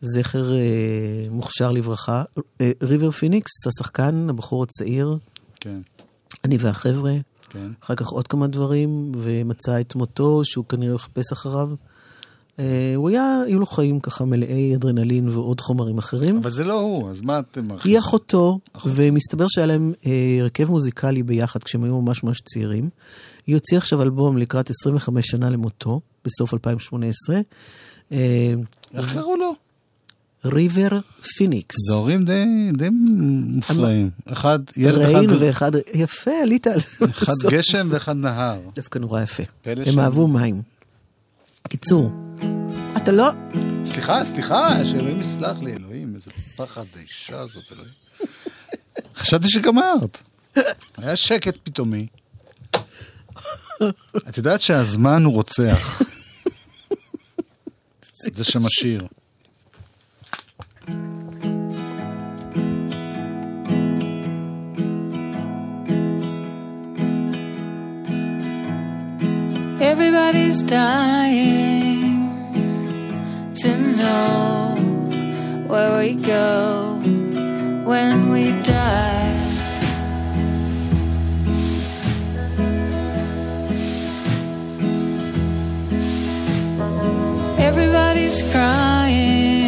זכר 0.00 0.54
אה, 0.54 1.26
מוכשר 1.30 1.72
לברכה. 1.72 2.24
אה, 2.60 2.70
ריבר 2.82 3.10
פיניקס, 3.10 3.50
השחקן, 3.66 4.26
הבחור 4.30 4.62
הצעיר, 4.62 5.18
כן, 5.60 5.80
אני 6.44 6.56
והחבר'ה, 6.60 7.14
כן. 7.48 7.70
אחר 7.84 7.94
כך 7.94 8.06
עוד 8.06 8.26
כמה 8.26 8.46
דברים, 8.46 9.12
ומצא 9.18 9.80
את 9.80 9.94
מותו, 9.94 10.44
שהוא 10.44 10.64
כנראה 10.64 10.98
חיפש 10.98 11.32
אחריו. 11.32 11.70
אה, 12.58 12.92
הוא 12.96 13.08
היה, 13.08 13.42
היו 13.46 13.58
לו 13.58 13.66
חיים 13.66 14.00
ככה 14.00 14.24
מלאי 14.24 14.74
אדרנלין 14.74 15.28
ועוד 15.28 15.60
חומרים 15.60 15.98
אחרים. 15.98 16.36
אבל 16.36 16.50
זה 16.50 16.64
לא 16.64 16.80
הוא, 16.80 17.10
אז 17.10 17.20
מה 17.20 17.38
אתם... 17.38 17.64
היא 17.84 17.98
אחותו, 17.98 18.58
ומסתבר 18.84 19.46
שהיה 19.48 19.66
להם 19.66 19.92
אה, 20.06 20.38
הרכב 20.40 20.70
מוזיקלי 20.70 21.22
ביחד 21.22 21.62
כשהם 21.64 21.84
היו 21.84 22.00
ממש 22.00 22.24
ממש 22.24 22.40
צעירים. 22.40 22.88
היא 23.46 23.56
הוציאה 23.56 23.78
עכשיו 23.78 24.02
אלבום 24.02 24.38
לקראת 24.38 24.70
25 24.70 25.26
שנה 25.26 25.50
למותו, 25.50 26.00
בסוף 26.24 26.54
2018. 26.54 27.40
אה, 28.12 28.54
איך 28.94 29.14
קראו 29.14 29.36
לו? 29.36 29.52
ריבר 30.44 30.88
פיניקס. 31.36 31.76
זה 31.88 31.94
הורים 31.94 32.24
די, 32.24 32.44
די 32.72 32.88
מופלאים. 32.90 34.10
אחד, 34.24 34.58
ילד 34.76 34.98
ריין 34.98 35.30
אחד, 35.30 35.40
ואחד, 35.40 35.70
יפה, 35.94 36.30
עלית 36.42 36.66
על. 36.66 36.78
אחד. 37.10 37.32
גשם 37.52 37.88
ואחד 37.90 38.16
נהר. 38.16 38.60
דווקא 38.74 38.98
נורא 38.98 39.22
יפה. 39.22 39.42
הם. 39.64 39.98
אהבו 39.98 40.28
מים. 40.28 40.71
קיצור, 41.68 42.10
אתה 42.96 43.12
לא... 43.12 43.30
סליחה, 43.84 44.24
סליחה, 44.24 44.84
שאלוהים 44.84 45.20
יסלח 45.20 45.58
לי, 45.58 45.72
אלוהים, 45.72 46.14
איזה 46.14 46.30
פחד 46.30 46.84
האישה 46.96 47.40
הזאת, 47.40 47.72
אלוהים. 47.72 47.92
חשבתי 49.16 49.48
שגמרת. 49.48 50.18
היה 50.96 51.16
שקט 51.16 51.56
פתאומי. 51.62 52.06
את 54.28 54.36
יודעת 54.36 54.60
שהזמן 54.60 55.24
הוא 55.24 55.32
רוצח. 55.32 56.02
זה 58.10 58.44
שם 58.44 58.60
Everybody's 69.92 70.62
dying 70.62 71.52
to 73.54 73.76
know 73.76 74.74
where 75.66 75.98
we 75.98 76.14
go 76.14 76.98
when 77.84 78.30
we 78.30 78.52
die. 78.62 79.36
Everybody's 87.58 88.50
crying 88.50 89.62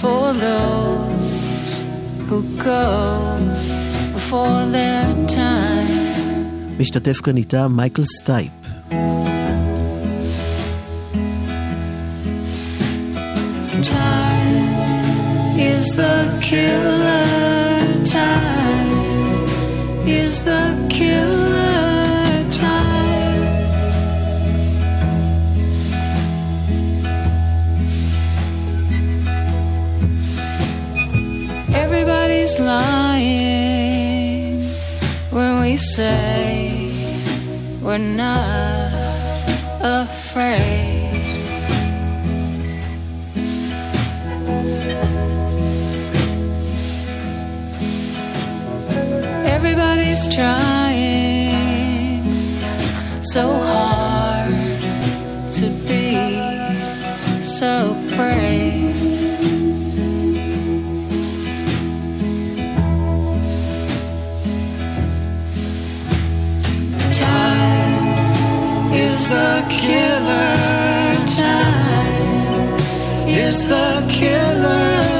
for 0.00 0.32
those 0.32 1.82
who 2.28 2.42
go 2.64 3.36
before 4.14 4.64
their 4.72 5.04
time. 5.26 5.77
משתתף 6.78 7.20
כאן 7.20 7.36
איתה 7.36 7.68
מייקל 7.68 8.04
סטייפ. 8.04 8.50
Time 13.82 14.68
is 15.70 15.84
the 15.96 16.14
killer. 16.40 17.27
We 35.68 35.76
say 35.76 36.90
we're 37.82 37.98
not 37.98 38.90
afraid. 39.82 41.20
Everybody's 49.56 50.24
trying 50.34 51.52
so 53.34 53.44
hard 53.70 54.54
to 55.58 55.66
be 55.86 56.14
so 57.42 57.94
brave. 58.16 58.47
Is 69.28 69.34
the 69.34 69.62
killer. 69.68 70.54
Time 71.36 72.78
is 73.28 73.68
the 73.68 74.06
killer. 74.08 75.17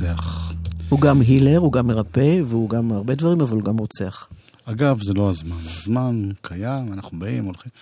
רוצח. 0.00 0.52
הוא 0.88 1.00
גם 1.00 1.20
healer, 1.20 1.58
הוא 1.58 1.72
גם 1.72 1.86
מרפא, 1.86 2.40
והוא 2.46 2.70
גם 2.70 2.92
הרבה 2.92 3.14
דברים, 3.14 3.40
אבל 3.40 3.56
הוא 3.56 3.64
גם 3.64 3.76
רוצח. 3.76 4.28
אגב, 4.64 5.02
זה 5.02 5.14
לא 5.14 5.30
הזמן. 5.30 5.56
הזמן 5.64 6.28
קיים, 6.42 6.92
אנחנו 6.92 7.18
באים, 7.18 7.44
הולכים. 7.44 7.72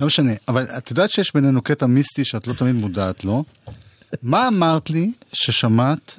לא 0.00 0.06
משנה. 0.06 0.32
אבל 0.48 0.64
את 0.64 0.90
יודעת 0.90 1.10
שיש 1.10 1.34
בינינו 1.34 1.62
קטע 1.62 1.86
מיסטי 1.86 2.24
שאת 2.24 2.46
לא 2.46 2.52
תמיד 2.52 2.74
מודעת 2.74 3.24
לו. 3.24 3.44
מה 4.22 4.48
אמרת 4.48 4.90
לי 4.90 5.12
ששמעת 5.32 6.18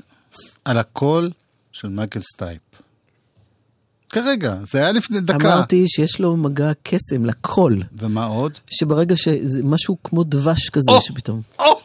על 0.66 0.78
הקול 0.78 1.32
של 1.72 1.88
מייקל 1.88 2.22
סטייפ? 2.34 2.62
כרגע, 4.10 4.56
זה 4.72 4.78
היה 4.78 4.92
לפני 4.92 5.22
דקה. 5.22 5.36
אמרתי 5.36 5.88
שיש 5.88 6.20
לו 6.20 6.38
מגע 6.38 6.72
קסם 6.84 7.26
לקול, 7.26 7.84
ומה 8.00 8.26
עוד? 8.26 8.52
שברגע 8.70 9.18
שזה 9.18 9.64
משהו 9.64 9.98
כמו 10.04 10.24
דבש 10.24 10.70
כזה, 10.70 10.92
או! 10.92 11.02
שפתאום... 11.02 11.42
או! 11.60 11.80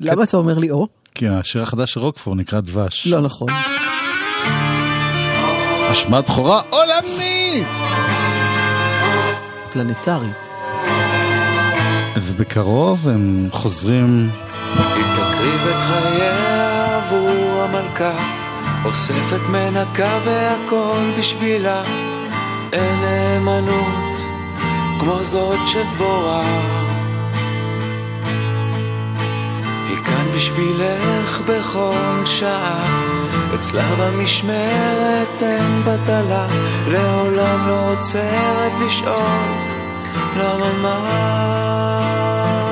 למה 0.00 0.24
אתה 0.24 0.36
אומר 0.36 0.58
לי 0.58 0.70
או? 0.70 0.88
כי 1.14 1.28
השיר 1.28 1.62
החדש 1.62 1.92
של 1.92 2.00
רוקפור 2.00 2.34
נקרא 2.34 2.60
דבש. 2.60 3.06
לא 3.06 3.20
נכון. 3.20 3.48
אשמת 5.92 6.24
בכורה 6.24 6.60
עולמית! 6.70 7.68
פלנטרית. 9.72 10.56
ובקרוב 12.16 13.08
הם 13.08 13.48
חוזרים... 13.52 14.30
היא 14.76 15.04
תקריב 15.04 15.60
את 15.68 15.76
חייה 15.76 16.96
עבור 16.96 17.62
המלכה, 17.62 18.14
אוספת 18.84 19.48
מנקה 19.48 20.18
והכל 20.24 21.10
בשבילה. 21.18 21.82
אין 22.72 23.00
נאמנות 23.00 24.20
כמו 25.00 25.22
זאת 25.22 25.58
של 25.66 25.82
דבורה. 25.92 26.83
כאן 30.14 30.26
בשבילך 30.34 31.40
בכל 31.40 32.22
שעה. 32.24 32.84
אצלה 33.54 33.94
במשמרת 33.94 35.42
אין 35.42 35.82
בטלה, 35.84 36.46
לעולם 36.88 37.68
לא 37.68 37.92
עוצרת 37.92 38.72
לשאול 38.86 39.40
למה 40.36 40.72
מה. 40.82 42.63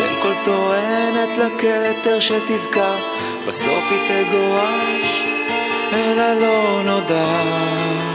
תחסל 0.00 0.22
כל 0.22 0.32
טוענת 0.44 1.28
לכתר 1.38 2.20
שתבקע, 2.20 2.94
בסוף 3.48 3.84
היא 3.90 4.24
תגורש 4.24 5.24
אל 5.92 6.18
הלא 6.18 6.82
נודע. 6.84 8.09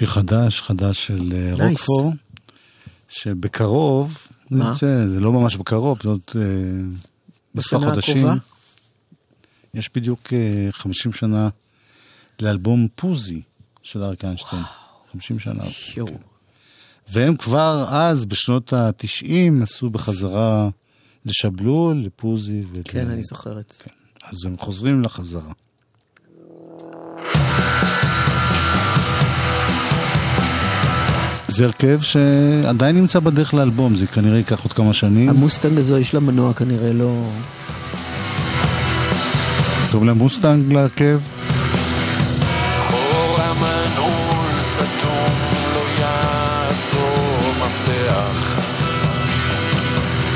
שיר 0.00 0.08
חדש, 0.08 0.62
חדש 0.62 1.06
של 1.06 1.32
אה, 1.36 1.54
Nice. 1.54 1.70
רוקפור, 1.70 2.12
שבקרוב, 3.08 4.18
מה? 4.50 4.68
יוצא, 4.68 5.06
זה 5.08 5.20
לא 5.20 5.32
ממש 5.32 5.56
בקרוב, 5.56 5.98
זאת 6.02 6.36
אה, 6.36 6.42
מספר 7.54 7.78
בשנה 7.78 7.90
חודשים. 7.90 8.16
הקרובה? 8.16 8.34
יש 9.74 9.90
בדיוק 9.94 10.32
אה, 10.32 10.68
50 10.72 11.12
שנה 11.12 11.48
לאלבום 12.42 12.88
פוזי 12.94 13.42
של 13.82 14.02
אריק 14.02 14.24
איינשטיין. 14.24 14.62
50 15.12 15.38
שנה. 15.38 15.64
יואו. 15.96 16.18
והם 17.08 17.36
כבר 17.36 17.86
אז, 17.88 18.24
בשנות 18.24 18.72
ה-90, 18.72 19.62
עשו 19.62 19.90
בחזרה 19.90 20.68
לשבלול, 21.26 21.96
לפוזי. 21.96 22.64
ול... 22.72 22.82
כן, 22.84 23.10
אני 23.10 23.22
זוכרת. 23.22 23.86
אז 24.22 24.46
הם 24.46 24.56
חוזרים 24.58 25.02
לחזרה. 25.02 25.52
זה 31.60 31.66
הרכב 31.66 32.00
שעדיין 32.00 32.96
נמצא 32.96 33.20
בדרך 33.20 33.54
לאלבום, 33.54 33.96
זה 33.96 34.06
כנראה 34.06 34.38
ייקח 34.38 34.62
עוד 34.62 34.72
כמה 34.72 34.92
שנים. 34.92 35.28
המוסטנג 35.28 35.78
הזו, 35.78 35.98
יש 35.98 36.14
לה 36.14 36.20
מנוע 36.20 36.54
כנראה 36.54 36.92
לא... 36.92 37.22
קוראים 39.90 40.08
להם 40.08 40.18
מוסטנג 40.18 40.72
להרכב. 40.72 41.18
לא 42.92 43.00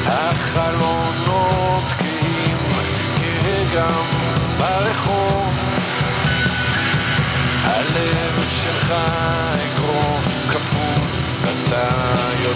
החלונות 0.07 1.85
כהים 1.99 2.59
כגם 3.17 4.05
ברחוב 4.59 5.71
הלב 7.65 8.45
שלך 8.49 8.95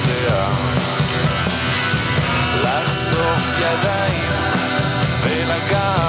יודע 0.07 0.49
לחשוף 2.63 3.59
ידיים 3.59 4.31
ולגעת 5.23 6.08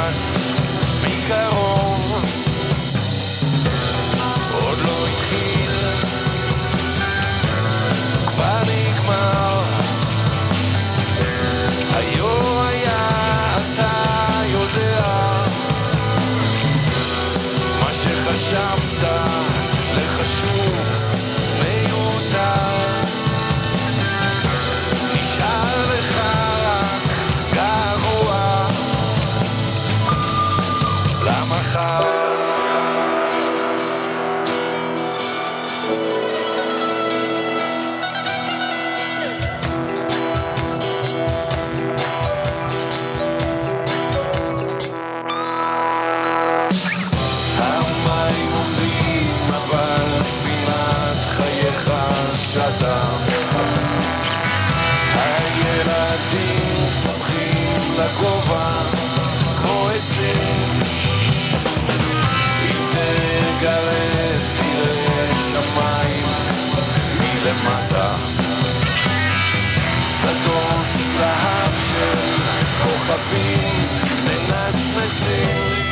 כוכבים 73.20 73.88
מנצנצים 74.26 75.90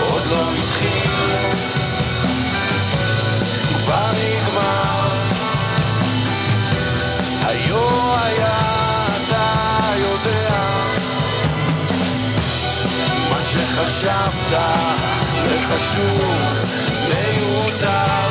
עוד 0.00 0.22
לא 0.30 0.48
התחיל, 0.52 1.10
כבר 3.78 4.10
נגמר. 4.12 5.08
היו 7.46 8.16
היה, 8.24 8.58
אתה 9.06 9.92
יודע, 9.98 10.60
מה 13.30 13.42
שחשבת 13.42 14.60
לחשוב 15.44 16.62
מיותר. 17.08 18.28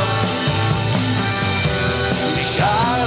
נשאר 2.38 3.01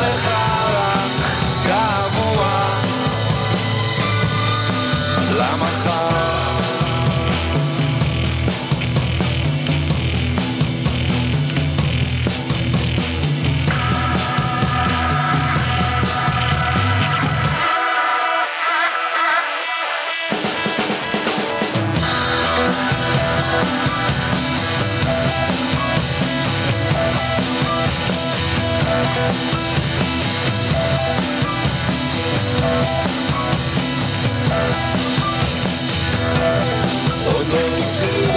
עוד 37.50 37.52
לא 37.52 37.76
התחיל, 37.76 38.30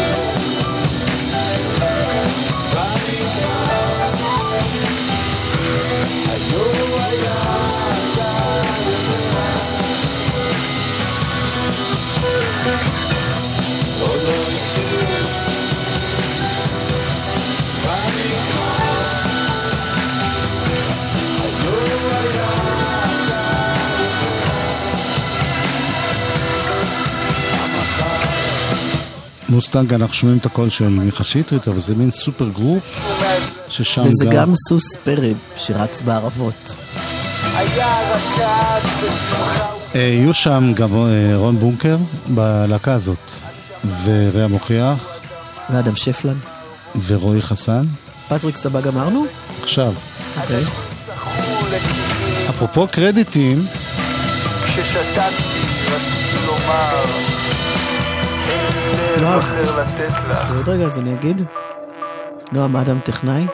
כבר 2.71 2.97
מוסטנג, 29.57 29.93
אנחנו 29.93 30.13
שומעים 30.13 30.37
את 30.37 30.45
הקול 30.45 30.69
של 30.69 30.89
מיכה 30.89 31.23
שטרית, 31.23 31.67
אבל 31.67 31.79
זה 31.79 31.95
מין 31.95 32.11
supergroup, 32.11 32.99
ששם 33.69 34.01
וזה 34.01 34.25
גם 34.31 34.53
סוס 34.69 34.95
פרא 35.03 35.35
שרץ 35.57 36.01
בערבות. 36.01 36.75
אה, 39.95 39.99
יהיו 39.99 40.33
שם 40.33 40.71
גם 40.75 40.89
אה, 40.95 41.35
רון 41.35 41.59
בונקר 41.59 41.97
בלהקה 42.27 42.93
הזאת, 42.93 43.17
וריאה 44.03 44.47
מוכיח, 44.47 45.07
ואדם 45.69 45.95
שפלן. 45.95 46.37
ורועי 47.07 47.41
חסן. 47.41 47.85
פטריק 48.29 48.57
סבא 48.57 48.81
גמרנו? 48.81 49.25
עכשיו, 49.63 49.93
אוקיי. 50.41 50.63
אפרופו 52.49 52.87
קרדיטים, 52.87 53.65
כששתקתי 54.65 55.59
רציתי 55.87 56.45
לומר 56.45 57.36
לב. 58.91 59.23
אחר 59.23 59.81
לתת 59.81 60.13
לך 60.29 60.51
עוד 60.55 60.69
רגע 60.69 60.85
אז 60.85 60.99
אני 60.99 61.13
אגיד. 61.13 61.41
נועם 62.51 62.75
אדם 62.75 62.99
טכנאי, 62.99 63.45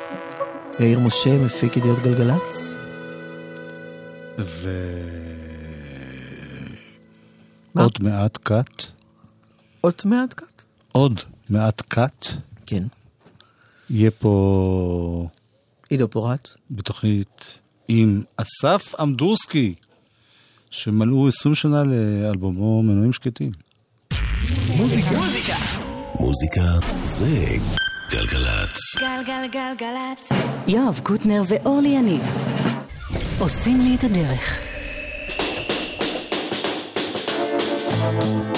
יאיר 0.80 1.00
משה 1.00 1.38
מפיק 1.38 1.78
ידיעות 1.78 2.00
גלגלצ. 2.00 2.76
ו... 4.40 4.70
מה? 7.76 7.84
עוד 7.84 7.94
מעט 8.00 8.38
קאט, 8.38 8.84
עוד 9.82 9.94
מעט 10.06 10.34
קט. 10.34 10.64
עוד 10.92 11.20
מעט 11.50 11.82
קאט, 11.82 12.28
כן. 12.66 12.84
יהיה 13.90 14.12
פה 14.12 15.28
עידו 15.90 16.08
פורט. 16.08 16.50
בתוכנית 16.72 17.58
עם 17.88 18.22
אסף 18.38 18.94
אמדורסקי, 19.02 19.76
שמלאו 20.72 21.28
20 21.28 21.56
שנה 21.56 21.84
לאלבומו 21.84 22.84
מנועים 22.84 23.14
שקטים. 23.14 23.63
מוזיקה. 24.78 25.10
מוזיקה. 25.12 25.56
מוזיקה 26.20 26.62
זה 27.02 27.46
גלגלצ. 28.12 28.96
גלגלגלגלצ. 29.00 30.30
יואב 30.68 31.00
קוטנר 31.04 31.42
ואורלי 31.48 31.90
יניב 31.90 32.22
עושים 33.40 33.82
לי 33.82 33.96
את 33.96 34.04
הדרך. 34.04 34.60
thank 38.04 38.24
you 38.24 38.53